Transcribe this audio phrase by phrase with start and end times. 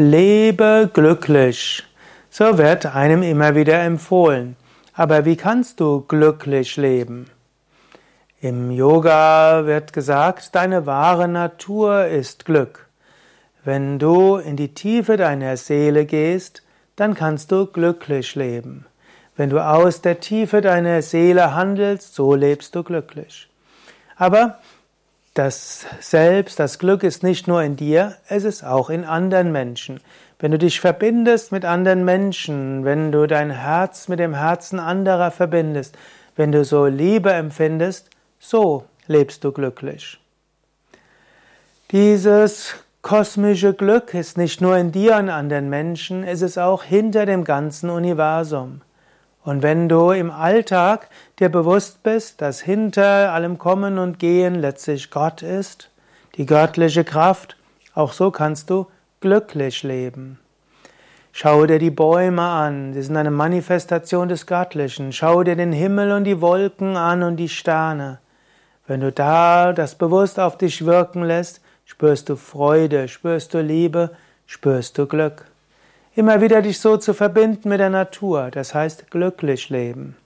[0.00, 1.82] Lebe glücklich.
[2.30, 4.54] So wird einem immer wieder empfohlen.
[4.92, 7.28] Aber wie kannst du glücklich leben?
[8.40, 12.86] Im Yoga wird gesagt, deine wahre Natur ist Glück.
[13.64, 16.62] Wenn du in die Tiefe deiner Seele gehst,
[16.94, 18.86] dann kannst du glücklich leben.
[19.34, 23.50] Wenn du aus der Tiefe deiner Seele handelst, so lebst du glücklich.
[24.14, 24.60] Aber
[25.38, 30.00] das Selbst, das Glück ist nicht nur in dir, es ist auch in anderen Menschen.
[30.40, 35.30] Wenn du dich verbindest mit anderen Menschen, wenn du dein Herz mit dem Herzen anderer
[35.30, 35.96] verbindest,
[36.34, 38.10] wenn du so Liebe empfindest,
[38.40, 40.18] so lebst du glücklich.
[41.92, 47.26] Dieses kosmische Glück ist nicht nur in dir und anderen Menschen, es ist auch hinter
[47.26, 48.80] dem ganzen Universum.
[49.44, 55.10] Und wenn du im Alltag dir bewusst bist, dass hinter allem Kommen und Gehen letztlich
[55.10, 55.90] Gott ist,
[56.36, 57.56] die göttliche Kraft,
[57.94, 58.86] auch so kannst du
[59.20, 60.38] glücklich leben.
[61.32, 65.12] Schau dir die Bäume an, sie sind eine Manifestation des Göttlichen.
[65.12, 68.18] Schau dir den Himmel und die Wolken an und die Sterne.
[68.86, 74.10] Wenn du da das bewusst auf dich wirken lässt, spürst du Freude, spürst du Liebe,
[74.46, 75.44] spürst du Glück.
[76.18, 80.16] Immer wieder dich so zu verbinden mit der Natur, das heißt glücklich leben.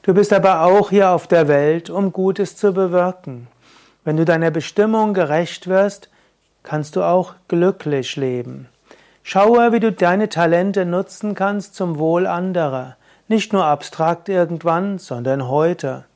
[0.00, 3.46] Du bist aber auch hier auf der Welt, um Gutes zu bewirken.
[4.02, 6.08] Wenn du deiner Bestimmung gerecht wirst,
[6.62, 8.70] kannst du auch glücklich leben.
[9.22, 12.96] Schaue, wie du deine Talente nutzen kannst zum Wohl anderer,
[13.28, 16.06] nicht nur abstrakt irgendwann, sondern heute.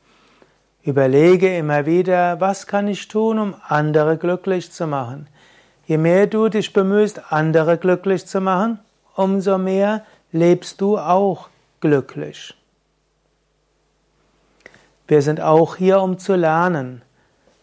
[0.83, 5.27] Überlege immer wieder, was kann ich tun, um andere glücklich zu machen.
[5.85, 8.79] Je mehr du dich bemühst, andere glücklich zu machen,
[9.15, 11.48] umso mehr lebst du auch
[11.81, 12.55] glücklich.
[15.07, 17.03] Wir sind auch hier, um zu lernen.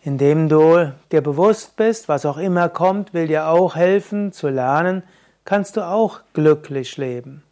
[0.03, 5.03] Indem du dir bewusst bist, was auch immer kommt, will dir auch helfen zu lernen,
[5.45, 7.43] kannst du auch glücklich leben.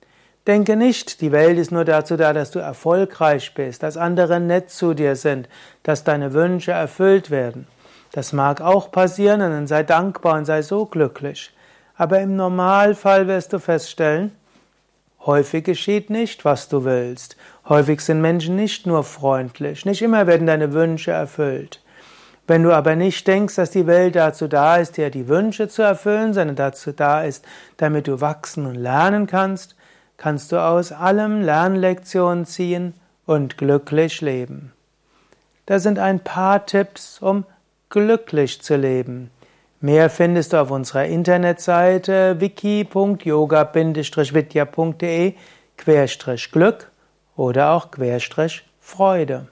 [0.48, 4.72] Denke nicht, die Welt ist nur dazu da, dass du erfolgreich bist, dass andere nett
[4.72, 5.48] zu dir sind,
[5.84, 7.68] dass deine Wünsche erfüllt werden.
[8.12, 11.52] Das mag auch passieren und dann sei dankbar und sei so glücklich.
[12.00, 14.32] Aber im Normalfall wirst du feststellen,
[15.26, 17.36] häufig geschieht nicht, was du willst.
[17.68, 19.86] Häufig sind Menschen nicht nur freundlich.
[19.86, 21.82] Nicht immer werden deine Wünsche erfüllt.
[22.48, 25.82] Wenn du aber nicht denkst, dass die Welt dazu da ist, dir die Wünsche zu
[25.82, 27.44] erfüllen, sondern dazu da ist,
[27.76, 29.76] damit du wachsen und lernen kannst,
[30.16, 32.94] kannst du aus allem Lernlektionen ziehen
[33.26, 34.72] und glücklich leben.
[35.66, 37.44] Da sind ein paar Tipps, um
[37.90, 39.32] glücklich zu leben.
[39.82, 45.34] Mehr findest du auf unserer Internetseite wiki.yoga-vidya.de
[45.78, 46.92] Querstrich Glück
[47.38, 49.48] oder auch Querstrich Freude.